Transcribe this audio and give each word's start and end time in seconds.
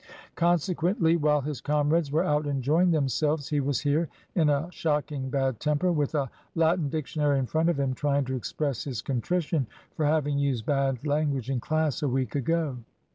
Consequently, 0.33 1.15
while 1.15 1.41
his 1.41 1.61
comrades 1.61 2.11
were 2.11 2.23
out 2.23 2.47
enjoying 2.47 2.89
themselves, 2.89 3.49
he 3.49 3.59
was 3.59 3.81
here 3.81 4.09
in 4.33 4.49
a 4.49 4.67
shocking 4.71 5.29
bad 5.29 5.59
temper, 5.59 5.91
with 5.91 6.15
a 6.15 6.31
Latin 6.55 6.89
Dictionary 6.89 7.37
in 7.37 7.45
front 7.45 7.69
of 7.69 7.79
him, 7.79 7.93
trying 7.93 8.25
to 8.25 8.35
express 8.35 8.83
his 8.83 9.03
contrition 9.03 9.67
for 9.95 10.07
having 10.07 10.39
used 10.39 10.65
bad 10.65 11.05
language 11.05 11.51
in 11.51 11.59
class 11.59 12.01
a 12.01 12.07
week 12.09 12.33
ago. 12.33 12.77